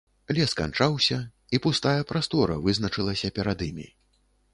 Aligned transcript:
Лес 0.35 0.53
канчаўся, 0.59 1.17
і 1.57 1.59
пустая 1.65 2.07
прастора 2.13 2.57
вызначылася 2.69 3.31
перад 3.37 3.63
імі. 3.69 3.87